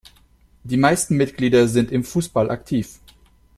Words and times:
Die 0.63 0.77
meisten 0.77 1.15
Mitglieder 1.15 1.67
sind 1.67 1.91
im 1.91 2.03
Fußball 2.03 2.49
aktiv. 2.49 2.97